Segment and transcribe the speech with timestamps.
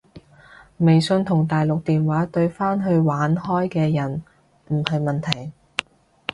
[0.79, 4.23] 微信同大陸電話對返去玩開嘅人
[4.69, 5.51] 唔係問題